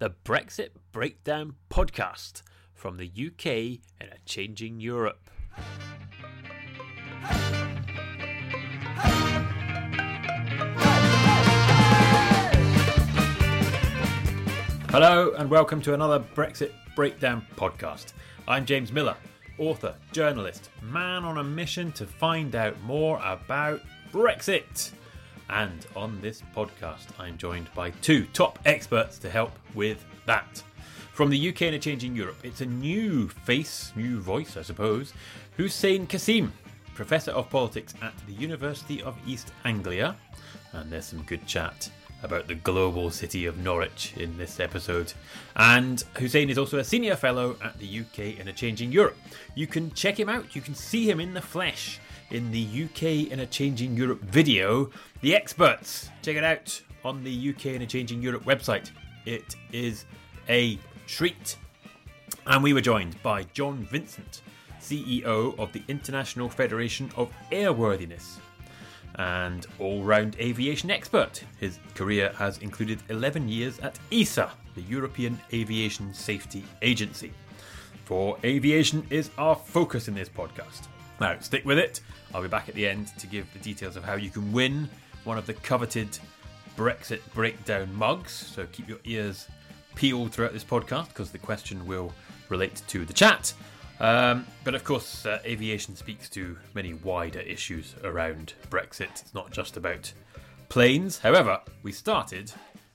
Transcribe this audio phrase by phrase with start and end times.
[0.00, 2.40] the Brexit Breakdown podcast
[2.72, 3.46] from the UK
[4.00, 5.28] in a changing Europe.
[14.88, 18.14] Hello, and welcome to another Brexit Breakdown podcast.
[18.48, 19.16] I'm James Millar,
[19.58, 24.92] author, journalist, man on a mission to find out more about Brexit.
[25.50, 30.62] And on this podcast, I'm joined by two top experts to help with that.
[31.12, 35.12] From the UK in a changing Europe, it's a new face, new voice, I suppose.
[35.56, 36.52] Hussein Kassim,
[36.94, 40.14] Professor of Politics at the University of East Anglia.
[40.72, 41.90] And there's some good chat
[42.22, 45.12] about the global city of Norwich in this episode.
[45.56, 49.16] And Hussein is also a senior fellow at the UK in a changing Europe.
[49.56, 51.98] You can check him out, you can see him in the flesh
[52.30, 54.90] in the UK in a changing Europe video.
[55.20, 58.90] The experts, check it out on the UK in a changing Europe website.
[59.26, 60.04] It is
[60.48, 61.56] a treat.
[62.46, 64.42] And we were joined by John Vincent,
[64.80, 68.38] CEO of the International Federation of Airworthiness
[69.16, 71.44] and all round aviation expert.
[71.58, 77.32] His career has included 11 years at EASA, the European Aviation Safety Agency.
[78.04, 80.88] For aviation is our focus in this podcast.
[81.20, 82.00] Now, stick with it.
[82.34, 84.88] I'll be back at the end to give the details of how you can win
[85.24, 86.18] one of the coveted
[86.76, 88.32] Brexit breakdown mugs.
[88.32, 89.46] So keep your ears
[89.94, 92.12] peeled throughout this podcast because the question will
[92.48, 93.52] relate to the chat.
[94.00, 99.20] Um, but of course, uh, aviation speaks to many wider issues around Brexit.
[99.20, 100.10] It's not just about
[100.70, 101.18] planes.
[101.18, 102.50] However, we started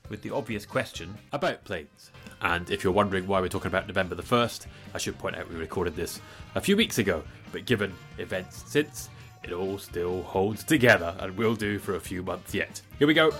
[0.08, 2.10] with the obvious question about planes.
[2.40, 5.48] And if you're wondering why we're talking about November the 1st, I should point out
[5.48, 6.20] we recorded this
[6.54, 7.22] a few weeks ago.
[7.52, 9.08] But given events since,
[9.42, 12.80] it all still holds together and will do for a few months yet.
[12.98, 13.32] Here we go.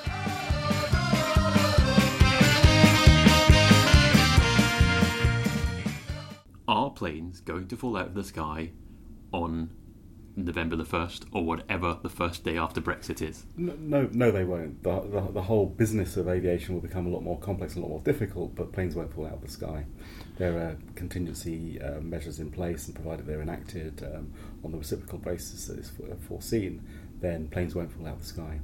[6.69, 8.73] Are planes going to fall out of the sky
[9.33, 9.71] on
[10.37, 13.45] November the 1st or whatever the first day after Brexit is?
[13.57, 14.83] No, no, they won't.
[14.83, 17.87] The, the, the, whole business of aviation will become a lot more complex and a
[17.87, 19.87] lot more difficult, but planes won't fall out of the sky.
[20.37, 24.33] There are contingency uh, measures in place, and provided they're enacted um,
[24.63, 25.91] on the reciprocal basis that is
[26.29, 26.87] foreseen,
[27.21, 28.61] then planes won't fall out of the sky.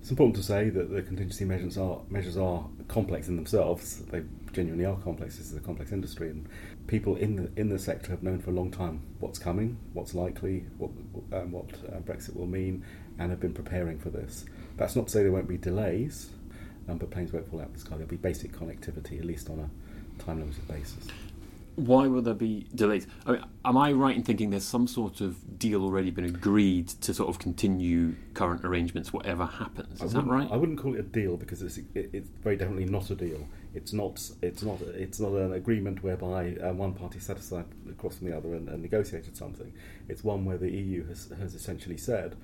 [0.00, 3.98] It's important to say that the contingency measures are measures are complex in themselves.
[4.10, 4.22] They
[4.52, 5.36] genuinely are complex.
[5.36, 6.48] This is a complex industry, and
[6.86, 10.14] people in the in the sector have known for a long time what's coming, what's
[10.14, 10.90] likely, what
[11.32, 12.82] um, what uh, Brexit will mean,
[13.18, 14.46] and have been preparing for this.
[14.78, 16.30] That's not to say there won't be delays,
[16.88, 17.90] um, but planes won't fall out of the sky.
[17.90, 21.06] There'll be basic connectivity, at least on a time limited basis
[21.76, 23.06] why will there be delays?
[23.26, 26.88] I mean, am I right in thinking there's some sort of deal already been agreed
[26.88, 30.02] to sort of continue current arrangements, whatever happens?
[30.02, 30.48] Is that right?
[30.50, 33.46] I wouldn't call it a deal because it's, it, it's very definitely not a deal.
[33.74, 34.20] It's not.
[34.42, 34.80] It's not.
[34.80, 38.68] It's not an agreement whereby uh, one party set aside across from the other and,
[38.68, 39.72] and, negotiated something.
[40.08, 42.36] It's one where the EU has, has essentially said,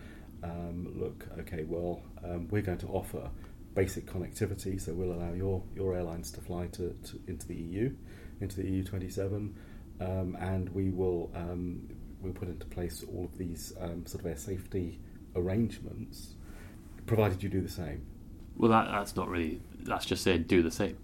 [0.44, 3.28] um, "Look, okay, well, um, we're going to offer
[3.74, 7.92] basic connectivity, so we'll allow your your airlines to fly to, to into the EU."
[8.40, 9.52] Into the EU27,
[10.00, 11.88] um, and we will um,
[12.20, 15.00] we'll put into place all of these um, sort of air safety
[15.34, 16.34] arrangements,
[17.06, 18.04] provided you do the same.
[18.56, 19.60] Well, that, that's not really.
[19.80, 20.96] That's just saying do the same.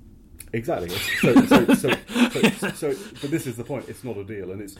[0.52, 0.88] Exactly.
[1.20, 3.88] So, so, so, so, but this is the point.
[3.88, 4.76] It's not a deal, and it's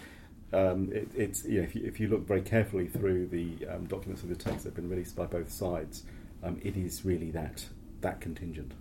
[0.52, 3.86] um, it, it's you know, if you, if you look very carefully through the um,
[3.86, 6.02] documents of the text that have been released by both sides,
[6.42, 7.64] um, it is really that
[8.00, 8.72] that contingent.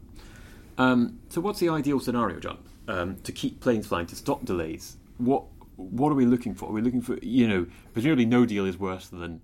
[0.77, 4.97] Um, so, what's the ideal scenario, John, um, to keep planes flying to stop delays?
[5.17, 5.43] What
[5.75, 6.69] what are we looking for?
[6.69, 9.41] Are we looking for you know presumably no deal is worse than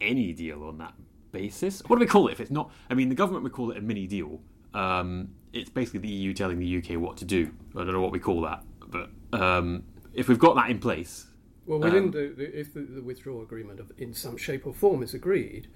[0.00, 0.94] any deal on that
[1.32, 1.82] basis.
[1.86, 2.70] What do we call it if it's not?
[2.90, 4.40] I mean, the government would call it a mini deal.
[4.74, 7.50] Um, it's basically the EU telling the UK what to do.
[7.74, 9.84] I don't know what we call that, but um,
[10.14, 11.26] if we've got that in place,
[11.66, 15.02] well, within um, the, if the, the withdrawal agreement of, in some shape or form
[15.02, 15.68] is agreed,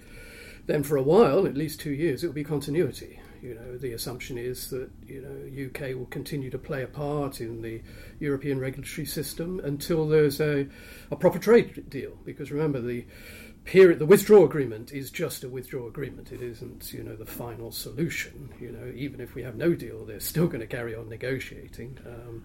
[0.66, 3.20] then for a while, at least two years, it will be continuity.
[3.42, 7.40] You know, the assumption is that you know UK will continue to play a part
[7.40, 7.82] in the
[8.20, 10.68] European regulatory system until there's a,
[11.10, 12.16] a proper trade deal.
[12.24, 13.04] Because remember, the
[13.64, 16.32] period, the withdrawal agreement is just a withdrawal agreement.
[16.32, 18.50] It isn't, you know, the final solution.
[18.60, 21.98] You know, even if we have no deal, they're still going to carry on negotiating.
[22.06, 22.44] Um,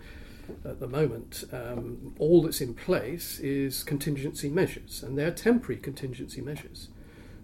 [0.65, 6.41] at the moment, um, all that's in place is contingency measures, and they're temporary contingency
[6.41, 6.89] measures.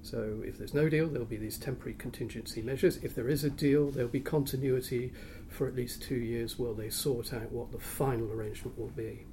[0.04, 2.98] So if there's no deal, there'll be these temporary contingency measures.
[2.98, 5.14] If there is a deal, there'll be continuity
[5.48, 9.26] for at least two years while they sort out what the final arrangement will be.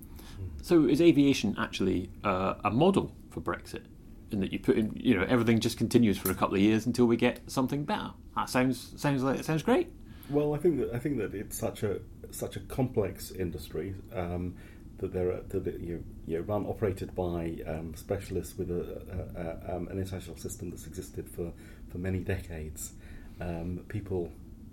[0.62, 3.82] So is aviation actually uh, a model for Brexit?
[4.30, 6.86] In that you put in, you know, everything just continues for a couple of years
[6.86, 8.12] until we get something better.
[8.36, 9.88] That sounds sounds like it sounds great.
[10.28, 12.00] Well, I think that I think that it's such a
[12.30, 14.54] such a complex industry um,
[15.00, 19.02] that there are that you you run operated by um, specialists with a,
[19.36, 21.52] a, a, um, an international system that's existed for,
[21.90, 22.92] for many decades.
[23.40, 24.30] Um, people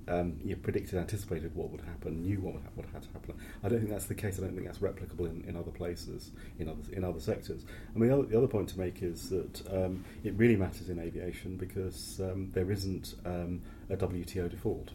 [0.10, 3.34] um, you predicted, anticipated what would happen, knew what would, ha- what had to happen.
[3.64, 4.38] I don't think that's the case.
[4.38, 7.66] I don't think that's replicable in, in other places, in other in other sectors.
[7.94, 10.90] I mean, the other, the other point to make is that um, it really matters
[10.90, 14.92] in aviation because um, there isn't a WTO default.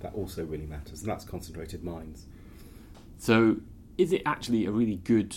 [0.00, 2.26] That also really matters, and that's concentrated mines.
[3.18, 3.56] So,
[3.98, 5.36] is it actually a really good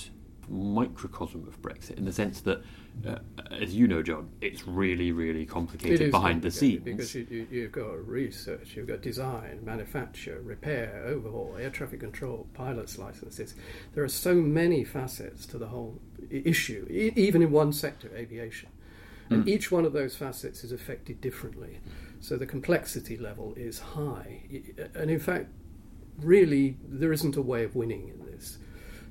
[0.50, 2.62] microcosm of Brexit in the sense that,
[3.08, 3.20] uh,
[3.52, 6.84] as you know, John, it's really, really complicated behind the scenes?
[6.84, 12.48] because you, you, you've got research, you've got design, manufacture, repair, overhaul, air traffic control,
[12.54, 13.56] pilots' licenses.
[13.94, 16.00] There are so many facets to the whole
[16.30, 18.70] issue, e- even in one sector, aviation.
[19.30, 21.80] And each one of those facets is affected differently.
[22.20, 24.44] So the complexity level is high.
[24.94, 25.48] And in fact,
[26.20, 28.10] really, there isn't a way of winning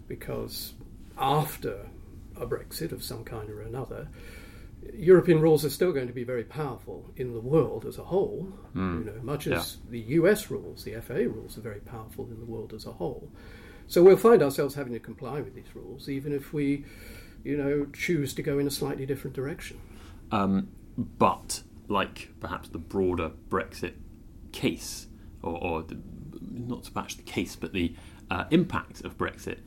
[0.08, 0.74] because
[1.18, 1.86] after
[2.36, 4.08] a Brexit of some kind or another,
[4.94, 8.52] European rules are still going to be very powerful in the world as a whole.
[8.98, 12.46] You know, much as the US rules, the FAA rules are very powerful in the
[12.46, 13.30] world as a whole.
[13.86, 16.84] So we'll find ourselves having to comply with these rules, even if we,
[17.44, 19.80] you know, choose to go in a slightly different direction.
[20.30, 23.94] Um, but like perhaps the broader Brexit
[24.52, 25.06] case,
[25.42, 25.98] or, or the,
[26.40, 27.94] not so much the case, but the
[28.30, 29.58] uh, impact of Brexit.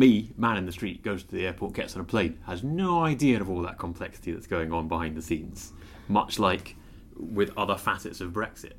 [0.00, 3.04] Me, man in the street, goes to the airport, gets on a plane, has no
[3.04, 5.74] idea of all that complexity that's going on behind the scenes.
[6.08, 6.74] Much like
[7.18, 8.72] with other facets of Brexit,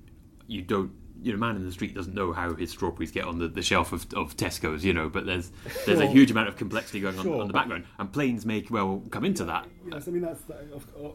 [0.47, 0.91] you don't.
[1.23, 3.61] You know, man in the street doesn't know how his strawberries get on the, the
[3.61, 4.83] shelf of, of Tesco's.
[4.83, 5.51] You know, but there's
[5.85, 8.65] there's a huge amount of complexity going on Sure, on the background, and planes may
[8.71, 9.67] well come into that.
[9.91, 10.65] Yes, I mean that's that,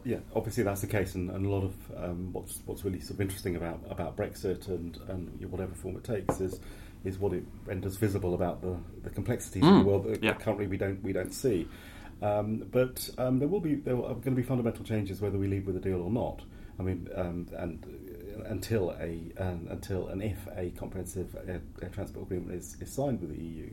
[0.05, 0.19] yeah.
[0.33, 3.21] Obviously, that's the case, and, and a lot of um, what's what's really sort of
[3.21, 6.61] interesting about about Brexit and and whatever form it takes is
[7.07, 10.33] is what it renders visible about the, the complexities of the world that, yeah.
[10.33, 11.67] currently we don't we don't see.
[12.21, 15.47] Um, but um, there will be there are going to be fundamental changes whether we
[15.47, 16.41] leave with a deal or not.
[16.79, 19.31] I mean, um, and uh, until a
[19.69, 23.69] until and if a comprehensive air, air transport agreement is, is signed with the EU.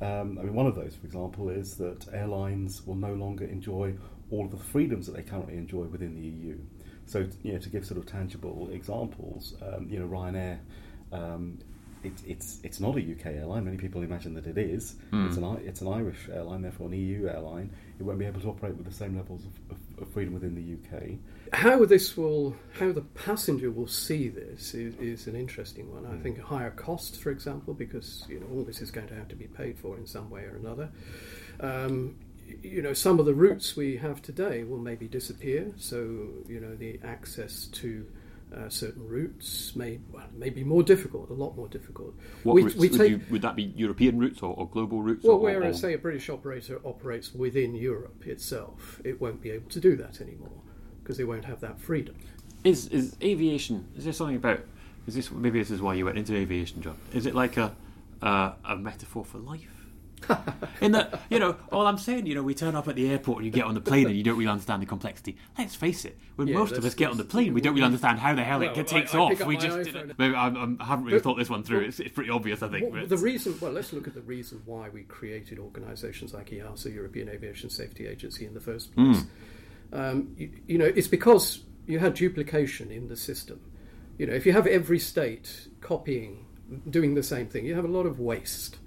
[0.00, 3.94] Um, I mean, one of those, for example, is that airlines will no longer enjoy
[4.30, 6.58] all of the freedoms that they currently enjoy within the EU.
[7.06, 10.58] So, you know, to give sort of tangible examples, um, you know, Ryanair.
[11.12, 11.58] Um,
[12.04, 13.64] it's it's it's not a UK airline.
[13.64, 14.96] Many people imagine that it is.
[15.12, 17.70] It's an it's an Irish airline, therefore an EU airline.
[17.98, 20.54] It won't be able to operate with the same levels of, of, of freedom within
[20.54, 21.12] the UK.
[21.52, 26.04] How this will, how the passenger will see this is, is an interesting one.
[26.06, 29.28] I think higher costs, for example, because you know all this is going to have
[29.28, 30.90] to be paid for in some way or another.
[31.60, 32.16] Um,
[32.62, 35.72] you know, some of the routes we have today will maybe disappear.
[35.76, 35.96] So
[36.48, 38.06] you know, the access to
[38.56, 42.14] uh, certain routes may well, may be more difficult, a lot more difficult.
[42.42, 45.24] What we, routes we would, you, would that be European routes or, or global routes?
[45.24, 49.70] well, or, or, say a British operator operates within Europe itself, it won't be able
[49.70, 50.60] to do that anymore
[51.02, 52.16] because they won't have that freedom.
[52.62, 53.88] is is aviation?
[53.96, 54.60] Is there something about?
[55.06, 56.96] Is this maybe this is why you went into aviation, John?
[57.12, 57.74] Is it like a
[58.22, 59.73] uh, a metaphor for life?
[60.80, 63.38] In that, you know, all I'm saying, you know, we turn up at the airport
[63.38, 65.36] and you get on the plane and you don't really understand the complexity.
[65.56, 67.86] Let's face it, when Yeah, most of us get on the plane, we don't really
[67.86, 69.44] understand how the hell Well, it takes I- I off.
[69.46, 71.78] we just maybe I'm, I'm, haven't really But- thought this one through.
[71.78, 72.92] well- it's, it's pretty obvious, I think.
[72.92, 76.92] Well, the reason, well, let's look at the reason why we created organisations like EASA,
[76.94, 79.22] European Aviation Safety Agency, in the first place.
[79.92, 83.60] Um, you, you know, it's because you had duplication in the system.
[84.18, 86.46] You know, if you have every state copying,
[86.88, 88.78] doing the same thing, you have a lot of waste.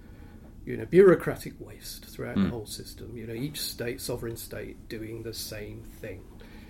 [0.68, 3.16] You know, bureaucratic waste throughout the whole system.
[3.16, 6.22] You know, each state, sovereign state, doing the same thing.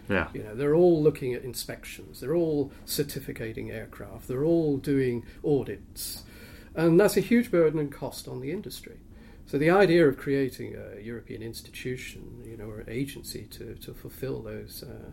[0.10, 2.20] yeah, You know, they're all looking at inspections.
[2.20, 4.28] They're all certificating aircraft.
[4.28, 6.24] They're all doing audits,
[6.76, 8.98] and that's a huge burden and cost on the industry.
[9.48, 13.94] So the idea of creating a European institution, you know, or an agency to, to
[13.94, 15.12] fulfil those uh,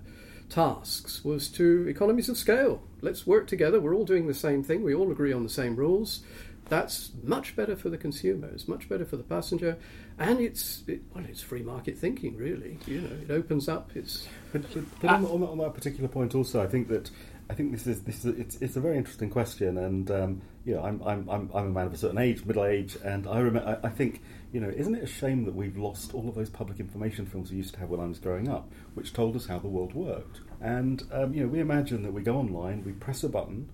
[0.49, 2.83] tasks was to economies of scale.
[3.01, 3.81] Let's work together.
[3.81, 4.83] We're all doing the same thing.
[4.83, 6.21] We all agree on the same rules.
[6.69, 8.49] That's much better for the consumer.
[8.49, 9.77] It's much better for the passenger,
[10.19, 12.37] and it's it, well, it's free market thinking.
[12.37, 13.91] Really, you know, it opens up.
[13.95, 14.63] It's But,
[15.01, 17.11] but, on, on, that, on that particular point, also, I think that
[17.51, 20.75] I think this is this is it's, it's a very interesting question, and um, you
[20.75, 23.39] know, I'm, I'm I'm I'm a man of a certain age, middle age, and I
[23.41, 26.35] remember I, I think you know, isn't it a shame that we've lost all of
[26.35, 29.37] those public information films we used to have when I was growing up, which told
[29.37, 32.83] us how the world worked, and um, you know, we imagine that we go online,
[32.85, 33.69] we press a button.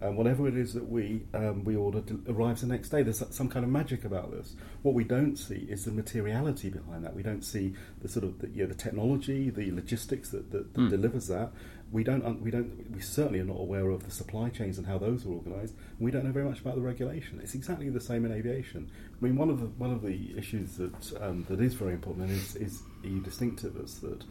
[0.00, 3.02] And whatever it is that we um, we order arrives the next day.
[3.02, 4.54] There's some kind of magic about this.
[4.82, 7.14] What we don't see is the materiality behind that.
[7.14, 10.72] We don't see the sort of the, you know, the technology, the logistics that, that,
[10.74, 11.52] that delivers that,
[11.90, 14.98] we don't we don't we certainly are not aware of the supply chains and how
[14.98, 15.74] those are organised.
[15.98, 17.40] We don't know very much about the regulation.
[17.42, 18.90] It's exactly the same in aviation.
[19.20, 22.28] I mean, one of the one of the issues that um, that is very important
[22.28, 24.24] and is, is EU distinctive is that.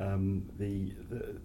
[0.00, 0.92] Um, the,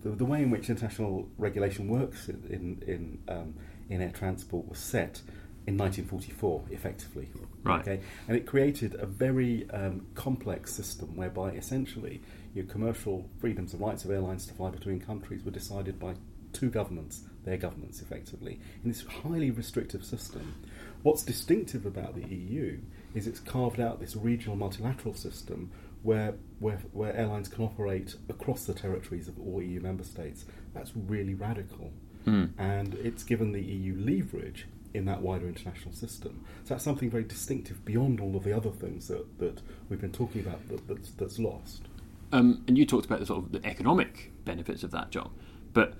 [0.01, 3.55] the, the way in which international regulation works in in um,
[3.89, 5.21] in air transport was set
[5.67, 7.27] in 1944, effectively.
[7.63, 7.81] Right.
[7.81, 12.21] Okay, and it created a very um, complex system whereby essentially
[12.53, 16.15] your commercial freedoms and rights of airlines to fly between countries were decided by
[16.53, 20.55] two governments, their governments effectively, in this highly restrictive system.
[21.03, 22.79] What's distinctive about the EU
[23.13, 25.71] is it's carved out this regional multilateral system
[26.05, 30.45] where, where, where airlines can operate across the territories of all EU member states.
[30.73, 31.91] That's really radical.
[32.27, 36.43] And it's given the EU leverage in that wider international system.
[36.63, 40.11] So that's something very distinctive beyond all of the other things that, that we've been
[40.11, 41.83] talking about that, that's, that's lost.
[42.31, 45.29] Um, and you talked about the sort of the economic benefits of that, John.
[45.73, 45.93] But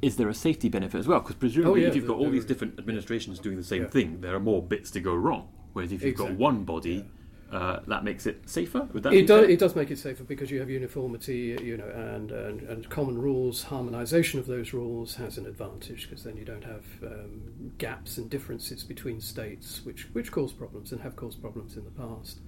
[0.00, 1.20] is there a safety benefit as well?
[1.20, 3.88] Because presumably, Oh, yeah, if you've got all these different administrations doing the same Yeah.
[3.88, 5.48] thing, there are more bits to go wrong.
[5.74, 6.36] Whereas if you've Exactly.
[6.36, 7.04] got one body,
[7.52, 8.88] uh, that makes it safer.
[8.92, 11.88] Would that It does, it does make it safer because you have uniformity, you know,
[11.88, 13.64] and, and, and common rules.
[13.64, 18.28] Harmonisation of those rules has an advantage because then you don't have um, gaps and
[18.28, 22.40] differences between states, which which cause problems and have caused problems in the past.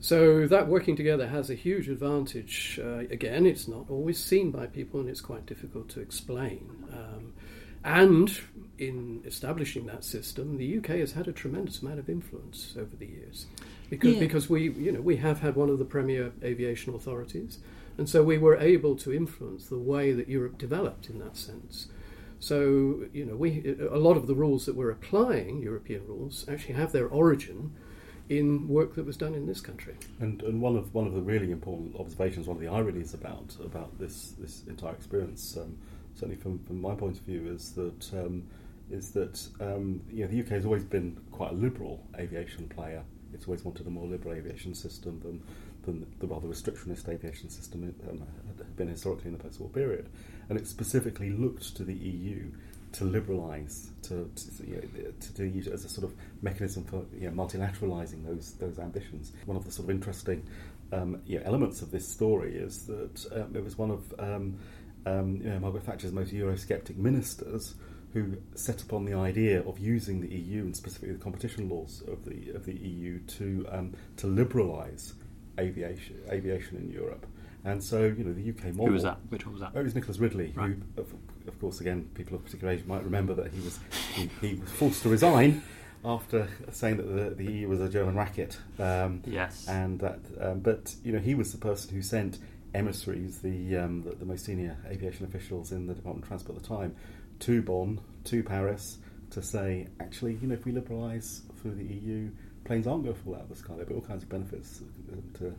[0.00, 2.78] So that working together has a huge advantage.
[2.82, 6.70] Uh, again, it's not always seen by people, and it's quite difficult to explain.
[6.92, 7.32] Um,
[7.84, 8.38] and
[8.78, 13.06] in establishing that system, the UK has had a tremendous amount of influence over the
[13.06, 13.46] years,
[13.90, 14.20] because Yeah.
[14.20, 17.58] because we you know we have had one of the premier aviation authorities,
[17.98, 21.88] and so we were able to influence the way that Europe developed in that sense.
[22.40, 26.74] So you know we a lot of the rules that we're applying, European rules, actually
[26.74, 27.72] have their origin
[28.28, 29.94] in work that was done in this country.
[30.18, 33.54] And, and one of one of the really important observations, one of the ironies about
[33.62, 35.76] about this this entire experience, um,
[36.14, 38.44] certainly from, from my point of view, is that um,
[38.90, 43.02] is that um, you know, the UK has always been quite a liberal aviation player.
[43.34, 45.42] It's always wanted a more liberal aviation system than
[45.84, 48.22] than the rather restrictionist aviation system um,
[48.58, 50.08] had been historically in the post-war period,
[50.48, 52.50] and it specifically looked to the EU
[52.92, 56.84] to liberalise, to to, you know, to to use it as a sort of mechanism
[56.84, 59.32] for you know, multilateralising those those ambitions.
[59.46, 60.46] One of the sort of interesting
[60.92, 64.58] um, you know, elements of this story is that um, it was one of um,
[65.06, 67.74] um, Margaret Thatcher's most Eurosceptic ministers
[68.14, 72.24] who set upon the idea of using the EU and specifically the competition laws of
[72.24, 75.12] the of the EU to um, to liberalise
[75.60, 77.26] aviation aviation in Europe.
[77.66, 78.86] And so, you know, the UK model.
[78.88, 79.18] Who was that?
[79.30, 79.72] Which one was that?
[79.74, 80.72] Oh, it was Nicholas Ridley, Right.
[80.96, 81.14] who, of,
[81.48, 83.78] of course, again, people of particular age might remember that he was
[84.14, 85.62] he, he was forced to resign
[86.04, 88.58] after saying that the, the EU was a German racket.
[88.78, 89.66] Um, Yes.
[89.66, 92.38] and that, um, but you know, he was the person who sent
[92.74, 96.62] emissaries, the, um, the the most senior aviation officials in the Department of Transport at
[96.64, 96.94] the time,
[97.40, 98.98] to Bonn, to Paris,
[99.30, 102.30] to say, actually, you know, if we liberalise through the EU,
[102.64, 103.74] planes aren't going to fall out of the sky.
[103.74, 104.80] There'll be all kinds of benefits
[105.38, 105.54] to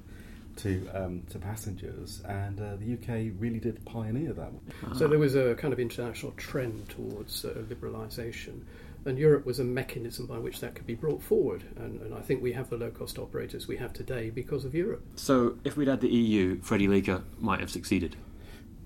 [0.57, 4.51] to um, to passengers, and uh, the UK really did pioneer that.
[4.97, 8.61] So there was a kind of international trend towards uh, liberalisation,
[9.05, 11.63] and Europe was a mechanism by which that could be brought forward.
[11.75, 14.73] And, and I think we have the low cost operators we have today because of
[14.73, 15.03] Europe.
[15.15, 18.15] So if we'd had the EU, Freddie Laker might have succeeded.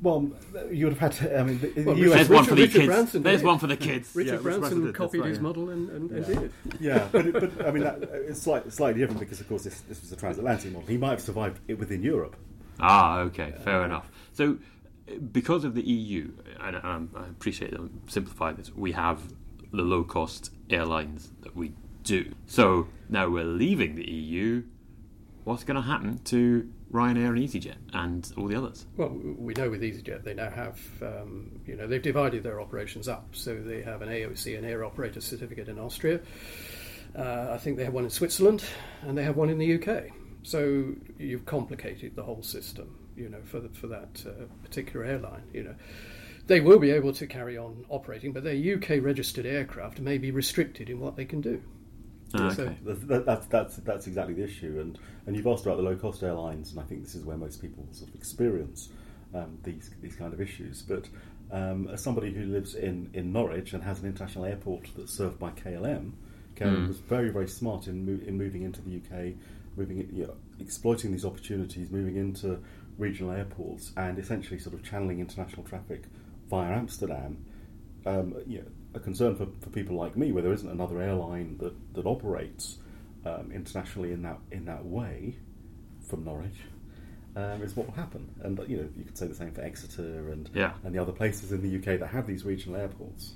[0.02, 0.32] Well,
[0.72, 1.30] you would have had.
[1.30, 2.86] To, I mean, the, Well, US There's one for the Richard kids.
[2.88, 3.48] Branson There's did.
[3.48, 4.16] one for the kids.
[4.16, 5.42] Richard Yeah, Branson Branson copied right, his yeah.
[5.44, 6.52] model and, and, and did it.
[6.80, 9.82] yeah, but, it, but I mean, that, it's slightly, slightly different because, of course, this,
[9.82, 10.88] this was a transatlantic model.
[10.88, 12.38] He might have survived it within Europe.
[12.80, 14.10] Ah, okay, fair enough.
[14.32, 14.58] So,
[15.10, 19.22] uh, because of the EU, and um, I appreciate them simplifying this, we have
[19.74, 22.34] the low cost airlines that we do.
[22.48, 24.64] So now we're leaving the EU.
[25.44, 28.86] What's going to happen to Ryanair and EasyJet and all the others?
[28.98, 33.08] Well, we know with EasyJet they now have, um, you know, they've divided their operations
[33.08, 33.28] up.
[33.34, 36.20] So they have an AOC, an air operator certificate in Austria.
[37.16, 38.64] Uh, I think they have one in Switzerland,
[39.02, 40.06] and they have one in the UK.
[40.44, 45.44] So you've complicated the whole system, you know, for the, for that uh, particular airline.
[45.54, 45.76] You know,
[46.48, 50.32] they will be able to carry on operating, but their UK registered aircraft may be
[50.32, 51.62] restricted in what they can do.
[52.34, 52.76] Ah, okay.
[52.84, 54.78] That, that, that's, that's, that's exactly the issue.
[54.80, 57.38] And, and you've asked about the low cost airlines, and I think this is where
[57.38, 58.90] most people sort of experience
[59.34, 60.82] um, these, these kind of issues.
[60.82, 61.06] But
[61.52, 65.40] um, as somebody who lives in, in Norwich and has an international airport that's served
[65.40, 66.12] by KLM,
[66.56, 66.88] KLM Mm.
[66.90, 69.34] was very, very smart in, mo- in moving into the UK,
[69.78, 72.60] moving you know, exploiting these opportunities, moving into
[72.98, 76.04] regional airports, and essentially sort of channeling international traffic
[76.50, 77.38] via Amsterdam.
[78.06, 81.58] Um, you know, a concern for, for people like me, where there isn't another airline
[81.60, 82.78] that, that operates
[83.26, 85.36] um, internationally in that in that way
[86.08, 86.56] from Norwich.
[87.36, 88.28] um, is what will happen.
[88.42, 90.74] And you know, you could say the same for Exeter and Yeah.
[90.84, 93.34] and the other places in the UK that have these regional airports.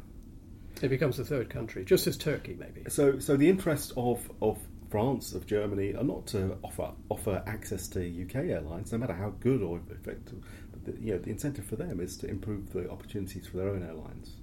[0.81, 2.89] It becomes a third country, just as Turkey maybe.
[2.89, 4.59] So, so the interest of, of
[4.91, 9.31] France, of Germany, are not to offer offer access to UK airlines, no matter how
[9.41, 10.43] good or effective.
[10.85, 13.83] The, you know, the incentive for them is to improve the opportunities for their own
[13.83, 14.37] airlines.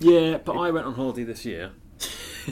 [0.00, 1.72] yeah but I went on holiday this year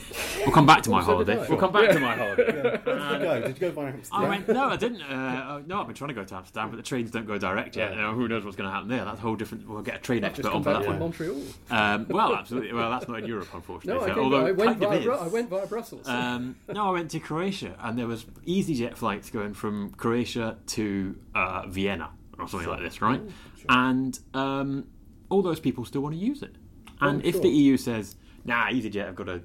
[0.45, 2.53] we'll come back to my holiday we'll come back to my holiday
[2.85, 3.41] Where did you go?
[3.41, 4.25] Did you go via Amsterdam?
[4.25, 5.03] I went, no, I didn't.
[5.03, 7.77] Uh, no, I've been trying to go to Amsterdam, but the trains don't go direct
[7.77, 7.95] yet.
[7.95, 9.05] Who knows what's going to happen there?
[9.05, 9.69] That's a whole different.
[9.69, 10.99] We'll get a train I've expert on for that one.
[10.99, 11.37] Montreal.
[11.71, 12.73] Um, well, absolutely.
[12.73, 13.99] Well, that's not in Europe, unfortunately.
[14.01, 15.01] No, I, So- did, although I went via.
[15.01, 16.09] Bru- I went via Brussels.
[16.09, 21.17] Um, no, I went to Croatia, and there was EasyJet flights going from Croatia to
[21.35, 23.21] uh, Vienna or something like this, right?
[23.69, 24.87] And um,
[25.29, 26.55] all those people still want to use it.
[27.01, 27.43] And Oh, if sure.
[27.43, 29.43] the EU says, "Nah, EasyJet have got to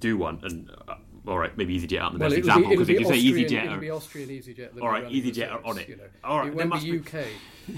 [0.00, 0.94] do one," and uh,
[1.26, 3.66] all right, maybe EasyJet aren't the well, best example because be if you say EasyJet,
[3.66, 4.80] it'll be Austrian EasyJet.
[4.80, 5.88] All are EasyJet are on it.
[5.88, 6.04] You know.
[6.24, 7.26] All right, it won't be be- UK.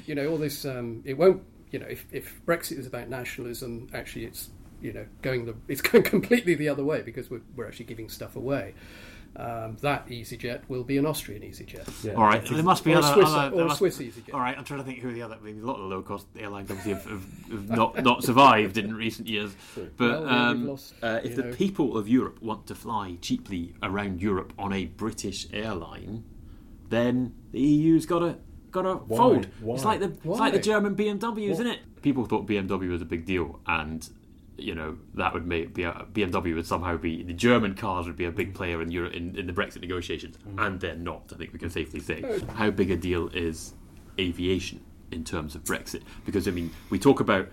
[0.06, 0.64] you know, all this.
[0.64, 1.42] Um, it won't.
[1.70, 5.80] You know, if, if Brexit is about nationalism, actually, it's you know going the it's
[5.90, 8.74] going completely the other way because we're, we're actually giving stuff away.
[9.34, 12.04] Um, that EasyJet will be an Austrian EasyJet.
[12.04, 12.12] Yeah.
[12.14, 14.34] All right, there must be Or other, Swiss- other or must- Swiss EasyJet.
[14.34, 15.38] All right, I'm trying to think who the other.
[15.42, 18.94] Maybe a lot of low cost airlines obviously have, have, have not not survived in
[18.94, 19.54] recent years.
[19.96, 23.74] But Well, um, lost, uh, if the know- people of Europe want to fly cheaply
[23.82, 26.24] around Europe on a British airline,
[26.90, 28.36] then the EU's got to
[28.70, 29.48] got to fold.
[29.60, 29.74] Why?
[29.76, 31.78] It's like the it's like the German BMW, isn't it?
[32.02, 34.06] People thought BMW was a big deal, and
[34.56, 38.16] you know that would make be a, BMW would somehow be the German cars would
[38.16, 41.30] be a big player in Europe in, in the Brexit negotiations, and they're not.
[41.34, 42.40] I think we can safely say.
[42.54, 43.74] How big a deal is
[44.18, 46.02] aviation in terms of Brexit?
[46.24, 47.48] Because I mean, we talk about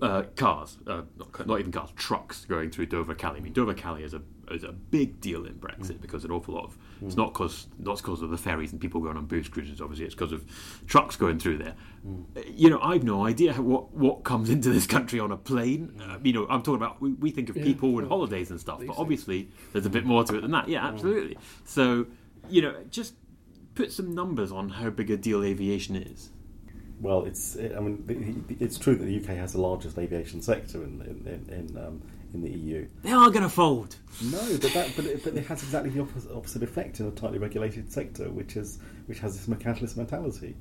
[0.00, 3.38] uh, cars, uh, not, not even cars, trucks going through Dover Calais.
[3.38, 6.54] I mean, Dover Calais is a is a big deal in Brexit because an awful
[6.54, 9.48] lot of it's not because not because of the ferries and people going on booze
[9.48, 9.80] cruises.
[9.80, 10.44] Obviously, it's because of
[10.86, 11.74] trucks going through there.
[12.36, 16.00] Uh, You know, I've no idea what what comes into this country on a plane.
[16.00, 18.08] Uh, you know, I'm talking about we, we think of Yeah, people and sure.
[18.08, 19.02] holidays and stuff, These but things.
[19.02, 20.68] obviously there's a bit more to it than that.
[20.68, 21.36] Yeah, absolutely.
[21.64, 22.06] So,
[22.48, 23.14] you know, just
[23.74, 26.30] put some numbers on how big a deal aviation is.
[27.00, 30.40] Well, it's I mean the- the- it's true that the UK has the largest aviation
[30.42, 32.02] sector in in in, in, um,
[32.34, 32.86] in the EU.
[33.02, 33.96] They are going to fold.
[34.22, 37.10] No, but that but it, but it has exactly the opposite, opposite effect in a
[37.10, 40.54] tightly regulated sector, which is which has this mercantilist mentality.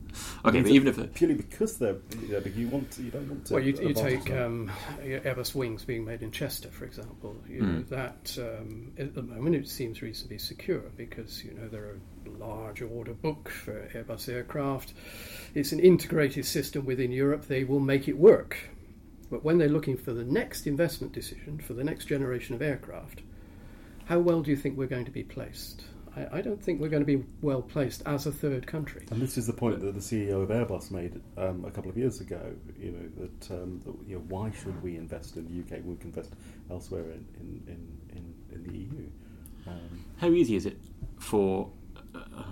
[0.46, 3.28] Okay, but even if the- purely because they're you, know, you want to, you don't
[3.30, 3.54] want to.
[3.54, 4.70] Well, you, you take them.
[4.70, 4.72] um,
[5.04, 7.36] Airbus wings being made in Chester, for example.
[7.48, 11.84] You know, that um, at the moment it seems reasonably secure because you know there
[11.84, 14.94] are a large order book for Airbus aircraft.
[15.54, 17.48] It's an integrated system within Europe.
[17.48, 18.58] They will make it work.
[19.32, 23.22] But when they're looking for the next investment decision for the next generation of aircraft,
[24.06, 25.86] how well do you think we're going to be placed?
[26.18, 29.06] I, I don't think we're going to be well placed as a third country.
[29.10, 31.98] And this is the point that the CEO of Airbus made um, a couple of
[31.98, 32.42] years ago.
[32.78, 35.92] You know that, um, that you know why should we invest in the UK when
[35.92, 36.34] we can invest
[36.70, 39.08] elsewhere in in, in, in, in the EU?
[39.66, 40.78] Um, How easy is it
[41.20, 41.72] for
[42.14, 42.44] uh,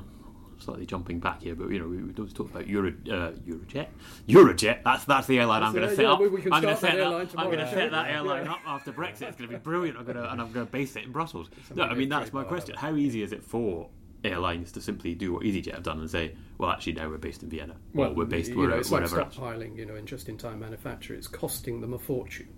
[0.59, 3.87] slightly jumping back here, but you know, we, we talked about Euro, uh, Eurojet.
[4.27, 4.83] Eurojet.
[4.83, 6.19] That's that's the airline I'm going to set yeah, up.
[6.19, 7.03] we- we can I'm going to set that that.
[7.03, 7.71] airline I'm going to yeah.
[7.71, 8.51] set that Yeah.
[8.51, 9.21] up after Brexit.
[9.23, 9.97] It's going to be brilliant.
[9.97, 11.49] I'm going to and I'm going to base it in Brussels.
[11.73, 12.75] No, I mean that's my question.
[12.75, 13.89] How easy is it for
[14.23, 17.41] airlines to simply do what EasyJet have done and say, well, actually now we're based
[17.41, 19.35] in Vienna, or we're based you where, know, it's like wherever else?
[19.35, 21.13] stockpiling, you know, in just-in-time manufacture.
[21.13, 22.49] It's costing them a fortune.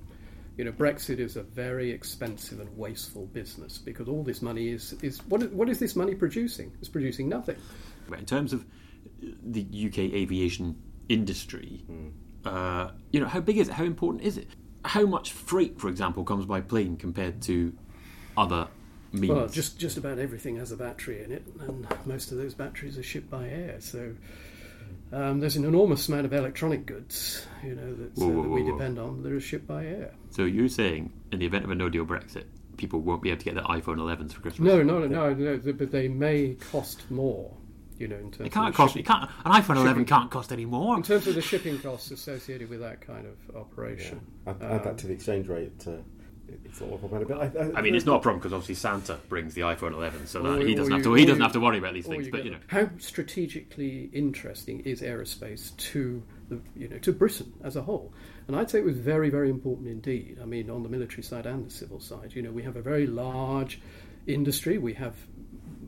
[0.57, 4.93] You know, Brexit is a very expensive and wasteful business because all this money is
[5.01, 6.71] is what is, what is this money producing?
[6.79, 7.55] It's producing nothing.
[8.11, 8.65] But in terms of
[9.21, 11.83] the UK aviation industry,
[12.45, 13.73] uh, you know, how big is it?
[13.73, 14.47] How important is it?
[14.85, 17.73] How much freight, for example, comes by plane compared to
[18.37, 18.67] other
[19.11, 19.33] means?
[19.33, 22.97] Well, just just about everything has a battery in it, and most of those batteries
[22.97, 23.77] are shipped by air.
[23.79, 24.13] So
[25.13, 28.49] um, there's an enormous amount of electronic goods, you know, that, Whoa, uh, whoa, that
[28.49, 28.77] we whoa, whoa.
[28.77, 30.13] depend on that are shipped by air.
[30.29, 32.45] so you're saying, in the event of a no-deal Brexit,
[32.77, 34.65] people won't be able to get their iPhone 11s for Christmas?
[34.67, 37.51] No, no, no, no, no, but they may cost more,
[38.01, 38.93] you know, in terms It can't of cost.
[38.93, 39.29] shipping- It can't.
[39.45, 40.97] An iPhone 11 can't cost any more.
[40.97, 44.19] In terms of the shipping costs associated with that kind of operation.
[44.47, 45.71] Add, add that Um, to the exchange rate.
[45.87, 45.91] Uh,
[46.65, 47.25] it's not a problem.
[47.27, 49.93] But I, I, I mean, it's not a problem because obviously Santa brings the iPhone
[49.93, 51.17] 11, so Or that he doesn't or have you- to.
[51.19, 52.25] He doesn't you- have to worry about these things.
[52.25, 57.53] you But you know, how strategically interesting is aerospace to the, you know to Britain
[57.63, 58.11] as a whole?
[58.47, 60.39] And I'd say it was very, very important indeed.
[60.41, 62.81] I mean, on the military side and the civil side, you know, we have a
[62.81, 63.79] very large
[64.27, 64.77] industry.
[64.77, 65.15] We have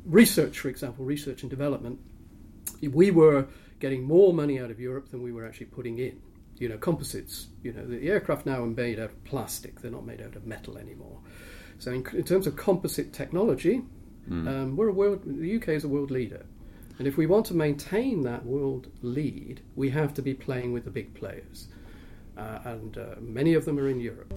[0.05, 1.99] research, for example, research and development.
[2.81, 3.47] We were
[3.79, 6.21] getting more money out of Europe than we were actually putting in.
[6.57, 7.47] You know, composites.
[7.63, 10.45] You know, the aircraft now are made out of plastic; they're not made out of
[10.45, 11.19] metal anymore.
[11.79, 13.81] So, in, in terms of composite technology,
[14.29, 15.21] um, we're a world.
[15.25, 16.45] The UK is a world leader,
[16.97, 20.85] and if we want to maintain that world lead, we have to be playing with
[20.85, 21.67] the big players,
[22.37, 24.33] uh, and uh, many of them are in Europe.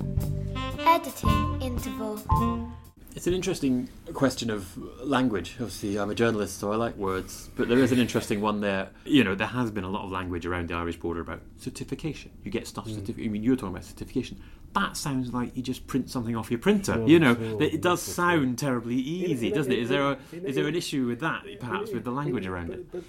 [0.81, 2.21] Editing interval.
[3.17, 5.57] It's an interesting question of language.
[5.59, 7.49] Obviously, I'm a journalist, so I like words.
[7.57, 8.91] But there is an interesting one there.
[9.07, 12.31] You know, there has been a lot of language around the Irish border about certification.
[12.45, 12.93] You get stuff hmm.
[12.93, 13.25] certificate.
[13.25, 14.39] I mean, you were talking about certification.
[14.75, 16.93] That sounds like you just print something off your printer.
[16.93, 19.79] Sure, you know, sure, it does sure, sound terribly easy, in- doesn't it?
[19.79, 22.53] Is there a in- is there an issue with that, perhaps, with the language in-
[22.53, 22.93] around but- it?
[22.93, 23.03] But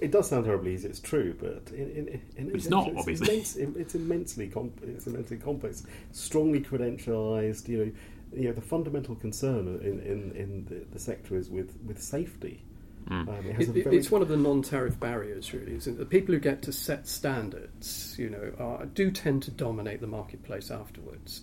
[0.00, 0.88] it does sound terribly easy.
[0.88, 3.34] It's true, but in, in, in, But it's not, it's obviously.
[3.34, 5.82] Immense, it's immensely com- it's immensely complex,
[6.12, 7.68] strongly credentialised.
[7.68, 7.92] You know,
[8.32, 12.62] you know the fundamental concern in, in, in the, the sector is with, with safety.
[13.08, 13.28] Hmm.
[13.28, 15.74] Um, it has It, a it- very- it's one of the non-tariff barriers, really.
[15.76, 15.98] Isn't it?
[15.98, 20.06] The people who get to set standards, you know, are, do tend to dominate the
[20.06, 21.42] marketplace afterwards.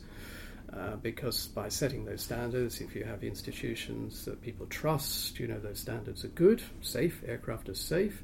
[0.72, 5.58] Uh, because by setting those standards, if you have institutions that people trust, you know
[5.60, 8.22] those standards are good, safe, aircraft are safe,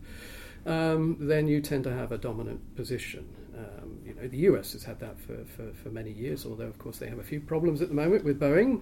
[0.66, 3.26] um, then you tend to have a dominant position.
[3.56, 6.78] Um, you know, the US has had that for, for, for many years, although of
[6.80, 8.82] course they have a few problems at the moment with Boeing.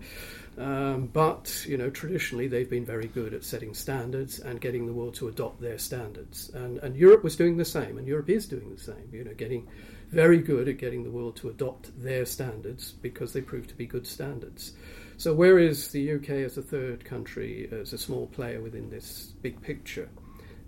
[0.57, 4.93] Um, but you know, traditionally they've been very good at setting standards and getting the
[4.93, 6.49] world to adopt their standards.
[6.53, 9.10] And, and Europe was doing the same, and Europe is doing the same.
[9.12, 9.67] You know, getting
[10.12, 13.86] very good at getting the world to adopt their standards because they prove to be
[13.86, 14.73] good standards.
[15.17, 19.62] So, whereas the UK as a third country, as a small player within this big
[19.62, 20.10] picture,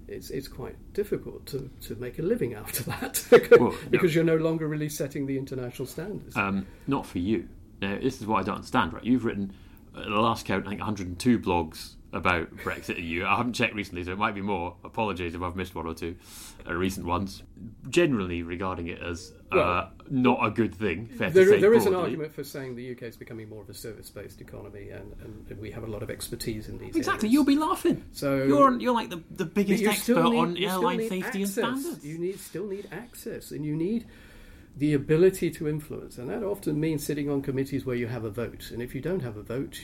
[0.08, 3.78] it's, it's quite difficult to, to make a living after that Well, no.
[3.90, 6.36] because you're no longer really setting the international standards.
[6.36, 7.48] Um, not for you.
[7.82, 9.04] Now, this is what I don't understand, right?
[9.04, 9.54] You've written,
[9.98, 13.26] at the last count, I think 102 blogs about Brexit EU.
[13.26, 14.76] I haven't checked recently, so it might be more.
[14.84, 16.16] Apologies if I've missed one or two
[16.68, 17.44] uh, recent ones.
[17.90, 21.08] Generally regarding it as uh, Well, not a good thing.
[21.08, 23.62] Fair to There, say there is an argument for saying the UK is becoming more
[23.64, 25.14] of a service-based economy, and,
[25.50, 26.96] and we have a lot of expertise in these.
[26.96, 27.34] Exactly, areas.
[27.34, 28.04] you'll be laughing.
[28.12, 31.58] So You're you're like the, the biggest expert need- on airline safety access.
[31.58, 32.06] and standards.
[32.06, 34.06] You need still need access, and you need
[34.76, 38.30] the ability to influence, and that often means sitting on committees where you have a
[38.32, 38.72] vote.
[38.72, 39.80] And if you don't have a vote,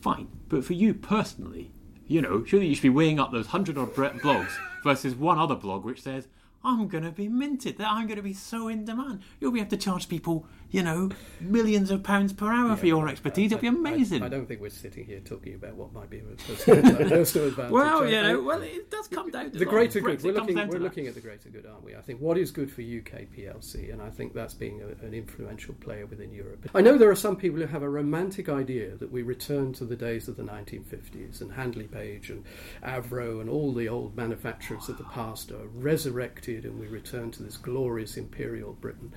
[0.00, 1.72] Fine, but for you personally,
[2.06, 4.52] you know, surely you should be weighing up those hundred odd blogs
[4.84, 6.28] versus one other blog which says,
[6.62, 7.78] "I'm going to be minted.
[7.78, 9.22] That I'm going to be so in demand.
[9.40, 13.08] You'll be able to charge people, you know, millions of pounds per hour for your
[13.08, 13.52] expertise.
[13.52, 16.18] It'll be amazing." I, I don't think we're sitting here talking about what might be
[16.18, 17.70] a personal, advantage.
[17.70, 20.22] well, you know, well, it does come down to the greater good.
[20.22, 21.96] We're looking, we're looking at the greater good, aren't we?
[21.96, 25.14] I think what is good for UK PLC, and I think that's being a, an
[25.14, 26.68] influential player within Europe.
[26.74, 29.84] I know there are some people who have a romantic idea that we return to
[29.84, 32.44] the days of the 1950s and Handley Page and
[32.82, 37.42] Avro and all the old manufacturers of the past are resurrected and we return to
[37.42, 39.12] this glorious imperial Britain.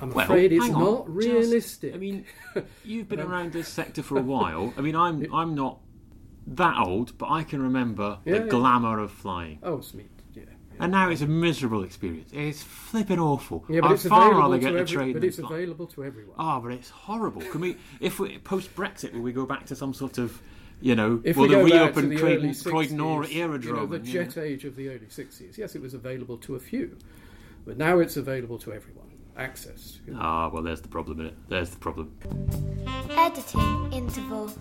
[0.00, 1.94] I'm Well, afraid it's on, not just- realistic.
[1.94, 2.24] I mean,
[2.84, 4.72] you've been around this sector for a while.
[4.76, 5.78] I mean, I'm I'm not
[6.46, 8.46] that old, but I can remember Yeah, the yeah.
[8.50, 9.58] glamour of flying.
[9.62, 10.42] oh, sweet, yeah.
[10.78, 12.30] And now it's a miserable experience.
[12.32, 13.64] It's flipping awful.
[13.68, 15.54] Yeah, but I'd it's far available rather to get the train but it's fly.
[15.56, 16.34] available to everyone.
[16.38, 17.42] Ah, but it's horrible.
[17.42, 20.40] Can we, if we post Brexit, will we go back to some sort of
[20.82, 23.62] you know, If well, we the reopened Croydon, 60s, Aerodrome.
[23.62, 24.22] you know, the and, yeah.
[24.24, 26.96] jet age of the early 60s, yes, it was available to a few,
[27.66, 29.09] but now it's available to everyone,
[29.40, 29.98] access.
[30.14, 31.36] Ah, well, there's the problem in it.
[31.48, 32.14] There's the problem.
[33.10, 34.52] Editing interval.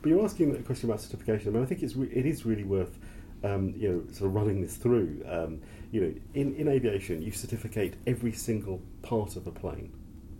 [0.00, 1.48] But you're asking a question about certification.
[1.48, 2.98] I mean, I think it's re- it is really worth
[3.44, 5.22] um, you know sort of running this through.
[5.28, 5.60] Um,
[5.92, 9.92] you know, in, in aviation, you certificate every single part of a plane.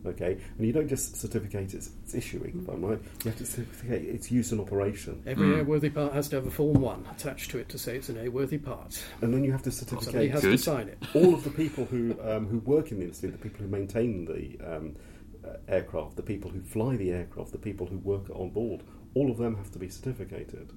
[0.06, 2.98] Okay, and you don't just certificate its, its issuing, if I'm right.
[3.24, 6.50] You have to certificate its use and operation, Every airworthy part has to have a
[6.50, 9.02] Form 1 attached to it to say it's an airworthy part.
[9.22, 10.04] and then you have to certificate.
[10.04, 10.98] Somebody certificate has to sign it.
[11.14, 14.24] all of the people who um, who work in the industry, the people who maintain
[14.24, 14.96] the um,
[15.44, 18.82] uh, aircraft, the people who fly the aircraft, the people who work on board,
[19.14, 20.72] all of them have to be certificated.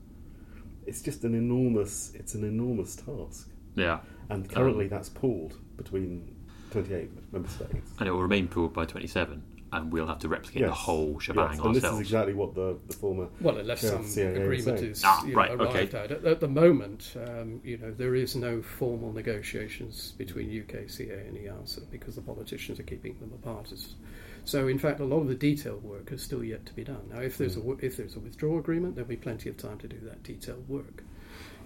[0.88, 3.99] It's just an enormous, it's an enormous task, Yeah.
[4.29, 6.36] and currently that's pooled between
[6.71, 7.91] 28 member states.
[7.99, 9.41] And it will remain pooled by 27,
[9.73, 12.77] and we'll have to replicate the whole shebang Yes, and this is exactly what the,
[12.88, 14.91] the former Well, unless some of the CAA was agreement saying.
[14.91, 15.97] is Ah, you know, right, arrived okay.
[15.97, 16.12] at.
[16.12, 16.25] at.
[16.25, 21.38] At the moment, um, you know, there is no formal negotiations between UK, CAA, and
[21.38, 23.71] EASA because the politicians are keeping them apart.
[23.71, 23.95] As,
[24.43, 27.03] so, in fact, a lot of the detailed work is still yet to be done.
[27.13, 29.77] Now, if there's a w- if there's a withdrawal agreement, there'll be plenty of time
[29.79, 31.03] to do that detailed work.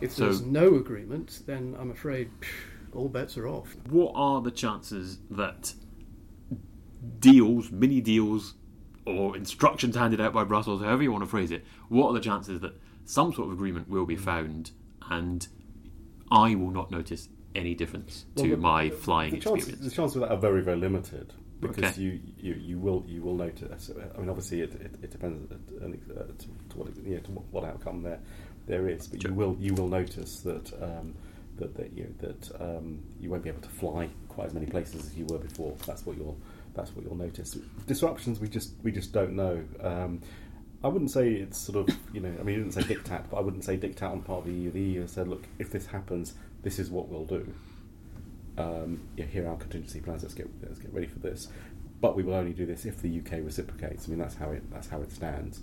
[0.01, 2.49] If So- there's no agreement, then I'm afraid phew,
[2.95, 3.75] all bets are off.
[3.89, 5.73] What are the chances that
[7.19, 8.55] deals, mini deals,
[9.05, 12.19] or instructions handed out by Brussels, however you want to phrase it, what are the
[12.19, 12.73] chances that
[13.05, 14.71] some sort of agreement will be found
[15.11, 15.47] and
[16.31, 19.67] I will not notice any difference to the- my flying the experience?
[19.79, 22.01] the chances of that are very, very limited because Okay.
[22.01, 23.89] you, you, you will you will notice.
[24.15, 25.85] I mean, obviously, it, it, it depends uh, to,
[26.19, 28.19] uh, to, to what you know, to what, what outcome there
[28.67, 29.31] there is, but Sure.
[29.31, 31.13] you will you will notice that um,
[31.57, 35.05] that that you that um, you won't be able to fly quite as many places
[35.05, 35.75] as you were before.
[35.85, 36.37] That's what you'll
[36.73, 37.57] that's what you'll notice.
[37.87, 39.63] Disruptions, we just we just don't know.
[39.81, 40.21] Um,
[40.83, 42.33] I wouldn't say it's sort of you know.
[42.39, 44.53] I mean, you didn't say diktat, but I wouldn't say diktat on part of the
[44.53, 44.71] EU.
[44.71, 47.53] The EU said, look, if this happens, this is what we'll do
[48.57, 50.23] um, yeah, here are our contingency plans.
[50.23, 51.47] Let's get let's get ready for this.
[52.01, 54.07] But we will only do this if the UK reciprocates.
[54.07, 55.61] I mean, that's how it that's how it stands.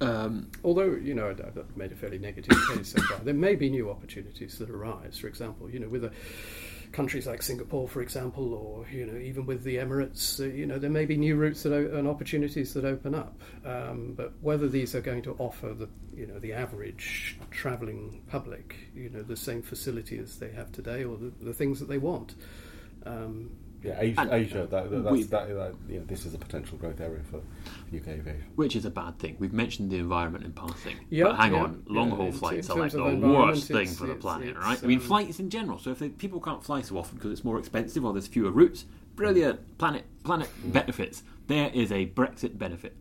[0.00, 3.70] Um, Although, you know, I've made a fairly negative case so far, there may be
[3.70, 5.18] new opportunities that arise.
[5.18, 6.12] For example, you know, with a,
[6.92, 10.78] countries like Singapore, for example, or, you know, even with the Emirates, uh, you know,
[10.78, 13.40] there may be new routes that o- and opportunities that open up.
[13.64, 18.76] Um, but whether these are going to offer the, you know, the average travelling public,
[18.94, 21.98] you know, the same facility as they have today or the, the things that they
[21.98, 22.34] want.
[23.06, 23.50] Um,
[23.82, 26.38] Yeah, Asia, And Asia that, that, we- that's, that, that, you know, this is a
[26.38, 27.38] potential growth area for
[27.96, 28.44] UK aviation.
[28.56, 29.36] which is a bad thing.
[29.38, 30.96] We've mentioned the environment in passing.
[31.08, 33.88] Yeah, but hang yeah, on, long haul yeah, in flights are like the worst thing
[33.88, 34.82] for the it's- planet, it's, right?
[34.82, 35.78] I mean, um, flights in general.
[35.78, 38.50] So if they, people can't fly so often because it's more expensive or there's fewer
[38.50, 38.84] routes,
[39.16, 39.78] brilliant.
[39.78, 41.22] Planet planet benefits.
[41.46, 42.94] There is a Brexit benefit.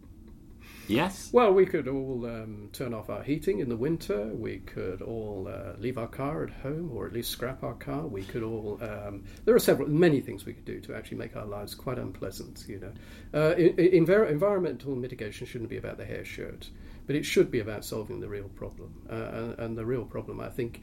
[0.89, 1.29] Yes.
[1.31, 4.25] Well, we could all um, turn off our heating in the winter.
[4.25, 8.07] We could all uh, leave our car at home, or at least scrap our car.
[8.07, 8.79] We could all.
[8.81, 11.99] Um, there are several, many things we could do to actually make our lives quite
[11.99, 12.65] unpleasant.
[12.67, 12.91] You know,
[13.39, 16.69] uh, in, environmental mitigation shouldn't be about the hair shirt,
[17.05, 18.93] but it should be about solving the real problem.
[19.09, 20.81] Uh, and, and the real problem, I think,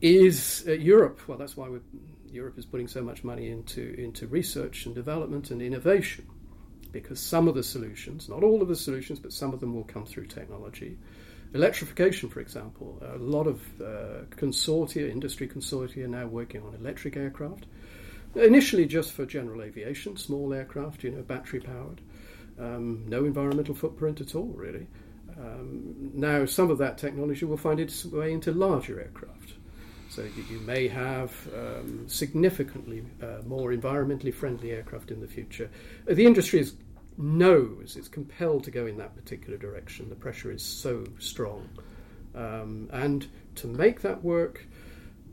[0.00, 1.20] is uh, Europe.
[1.28, 1.68] Well, that's why
[2.28, 6.26] Europe is putting so much money into into research and development and innovation
[6.92, 9.84] because some of the solutions, not all of the solutions, but some of them will
[9.84, 10.98] come through technology.
[11.54, 17.16] Electrification, for example, a lot of uh, consortia, industry consortia, are now working on electric
[17.16, 17.66] aircraft.
[18.34, 22.00] Initially, just for general aviation, small aircraft, you know, battery powered,
[22.58, 24.86] um, no environmental footprint at all, really.
[25.38, 29.54] Um, now, some of that technology will find its way into larger aircraft.
[30.12, 35.70] So you, may have um, significantly uh, more environmentally friendly aircraft in the future.
[36.06, 36.74] Uh, The industry is,
[37.16, 40.10] knows it's compelled to go in that particular direction.
[40.10, 41.66] The pressure is so strong,
[42.34, 44.66] um, and to make that work,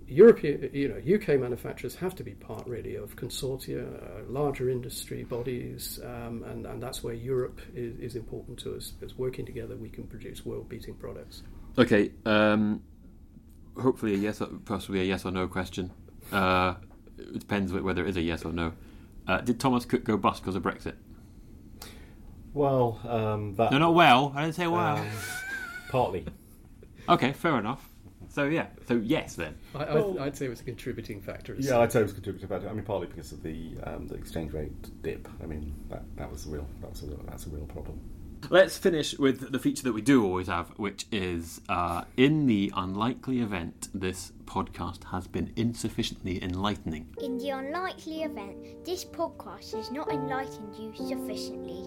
[0.08, 5.26] European, you know, UK manufacturers have to be part really of consortia, uh, larger industry
[5.26, 8.92] bodies, um, and, and that's where Europe is, is important to us.
[8.92, 11.44] Because working together, we can produce world-beating products.
[11.78, 12.12] Okay.
[12.26, 12.82] Um,
[13.78, 15.92] hopefully a yes, or, possibly a yes or no question.
[16.32, 16.76] Uh,
[17.18, 18.74] it depends whether it is a yes or no.
[19.28, 20.96] Uh, did Thomas Cook go bust because of Brexit?
[22.54, 24.34] Well, um, that No, not well.
[24.36, 24.98] I didn't say well.
[24.98, 25.08] um,
[25.90, 26.26] partly.
[27.10, 27.88] okay, fair enough.
[28.32, 29.56] So yeah, so yes then.
[29.74, 31.56] I, Well- I, I'd say it was a contributing factor.
[31.56, 32.70] as Yeah, I'd say it was a contributing factor.
[32.70, 35.28] I mean, partly because of the um, the exchange rate dip.
[35.42, 38.00] I mean, that, that was a real that was a real, that's a real problem.
[38.48, 42.72] Let's finish with the feature that we do always have, which is uh, in the
[42.76, 47.14] unlikely event this podcast has been insufficiently enlightening.
[47.22, 51.86] In the unlikely event this podcast has not enlightened you sufficiently,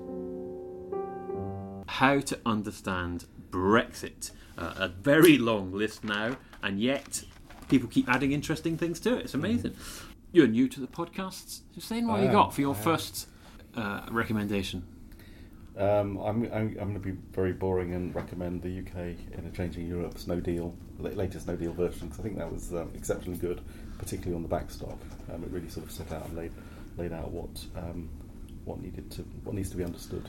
[1.89, 4.31] How to understand Brexit.
[4.57, 7.25] Uh, a very long list now, and yet
[7.69, 9.25] people keep adding interesting things to it.
[9.25, 9.75] It's amazing.
[10.31, 11.63] You're new to the podcasts.
[11.75, 13.29] Hussein, what I have you got for your first
[13.75, 14.85] uh, recommendation?
[15.77, 19.57] Um, I'm, I'm, I'm going to be very boring and recommend the UK in a
[19.57, 23.39] changing Europe's No Deal, latest No Deal version, because I think that was um, exceptionally
[23.39, 23.63] good,
[23.99, 25.01] particularly on the backstop.
[25.33, 26.53] Um, it really sort of set out and laid,
[26.99, 28.11] laid out what um,
[28.65, 30.29] what needed to what needs to be understood.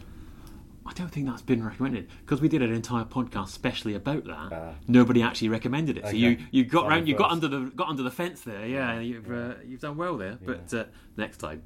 [0.86, 4.50] I don't think that's been recommended because we did an entire podcast specially about that.
[4.52, 4.74] Ah.
[4.88, 6.18] Nobody actually recommended it, so Okay.
[6.18, 8.66] you, you got Fine round, you got under the got under the fence there.
[8.66, 10.38] Yeah, you've uh, you've done well there.
[10.44, 11.64] But uh, next time,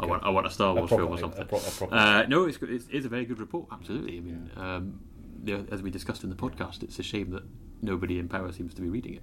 [0.00, 1.46] I want I want a Star A Wars proper- film or a something.
[1.46, 3.66] pro- a proper- uh, no, it's, it's it's a very good report.
[3.72, 4.16] Absolutely.
[4.18, 5.00] I mean, um,
[5.44, 7.42] you know, as we discussed in the podcast, it's a shame that
[7.82, 9.22] nobody in power seems to be reading it,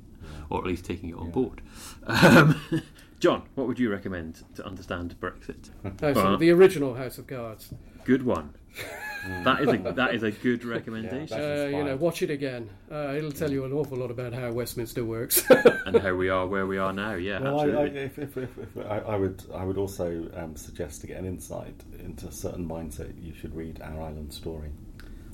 [0.50, 1.32] or at least taking it on Yeah.
[1.32, 1.62] board.
[2.08, 2.62] Um,
[3.20, 5.70] John, what would you recommend to understand Brexit?
[5.84, 6.36] No, so Uh-huh.
[6.38, 7.74] the original House of Cards.
[8.04, 8.54] Good one.
[9.44, 11.38] That is a that is a good recommendation.
[11.38, 12.70] That's Uh, you know, watch it again.
[12.92, 15.44] Uh, it'll tell you an awful lot about how Westminster works.
[15.86, 17.14] and how we are where we are now.
[17.14, 20.56] Yeah, Well, I, I, if, if, if, if, I, I would I would also um,
[20.56, 24.72] suggest to get an insight into a certain mindset, you should read Our Island Story.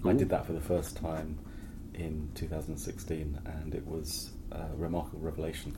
[0.03, 1.37] I did that for the first time
[1.93, 5.77] in 2016, and it was a remarkable revelation.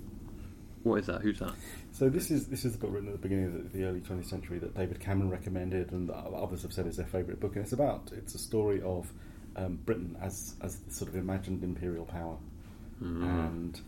[0.84, 1.22] What is that?
[1.22, 1.54] Who's that?
[1.91, 4.02] So this is this is a book written at the beginning of the, the early
[4.02, 7.56] 20th century that David Cameron recommended, and others have said is their favourite book.
[7.56, 9.12] And it's about it's a story of
[9.56, 12.38] um, Britain as as the sort of imagined imperial power,
[13.00, 13.80] and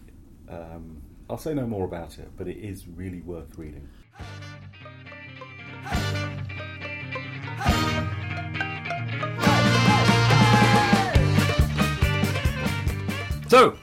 [0.50, 3.88] um, I'll say no more about it, but it is really worth reading.
[13.48, 13.78] So,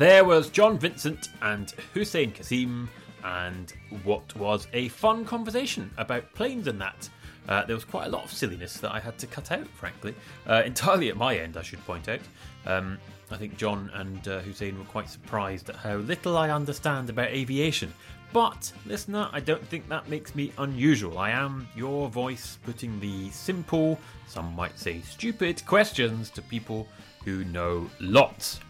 [0.00, 2.88] there was John Vincent and Hussein Kassim,
[3.22, 3.70] and
[4.02, 7.10] what was a fun conversation about planes and that.
[7.46, 10.14] Uh, there was quite a lot of silliness that I had to cut out, frankly.
[10.46, 12.20] Uh, entirely at my end, I should point out.
[12.64, 12.96] Um,
[13.30, 17.28] I think John and uh, Hussein were quite surprised at how little I understand about
[17.28, 17.92] aviation.
[18.32, 21.18] But, listener, I don't think that makes me unusual.
[21.18, 26.88] I am your voice putting the simple, some might say stupid, questions to people
[27.26, 28.60] who know lots.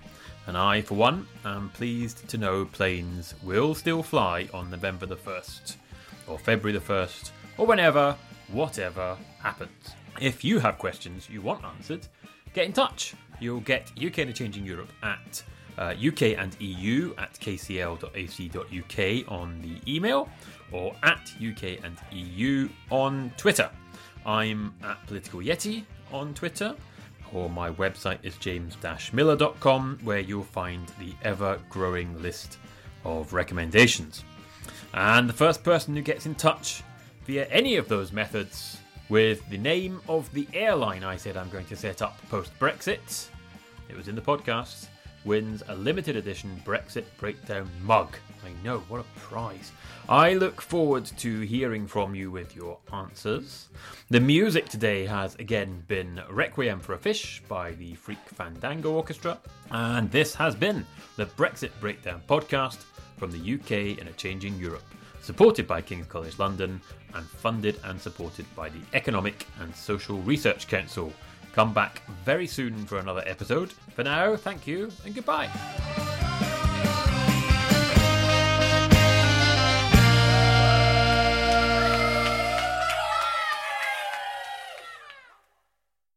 [0.51, 5.15] And I, for one, am pleased to know planes will still fly on November the
[5.15, 5.77] 1st,
[6.27, 8.17] or February the 1st, or whenever,
[8.49, 9.95] whatever happens.
[10.21, 12.09] If you have questions you want answered,
[12.53, 13.15] get in touch.
[13.39, 15.41] You'll get UK and Changing Europe at
[15.79, 20.29] uh, UK and EU at kcl.ac.uk on the email,
[20.73, 23.71] or at UK and EU on Twitter.
[24.27, 26.75] I'm at Political Yeti on Twitter,
[27.33, 32.59] or my website is james-millar.com, where you'll find the ever-growing list
[33.05, 34.25] of recommendations.
[34.95, 36.83] And the first person who gets in touch
[37.27, 41.67] via any of those methods with the name of the airline I said I'm going
[41.67, 43.29] to set up post Brexit,
[43.89, 44.87] it was in the podcast,
[45.25, 48.17] wins a limited edition Brexit Breakdown mug.
[48.45, 49.73] I know, what a prize.
[50.09, 53.69] I look forward to hearing from you with your answers.
[54.09, 59.39] The music today has again been Requiem for a Fish by the Freak Fandango Orchestra,
[59.71, 62.85] and this has been the Brexit Breakdown podcast
[63.17, 64.83] from the UK in a changing Europe,
[65.21, 66.81] supported by King's College London
[67.15, 71.13] and funded and supported by the Economic and Social Research Council.
[71.53, 73.73] Come back very soon for another episode.
[73.95, 75.51] For now, thank you and goodbye.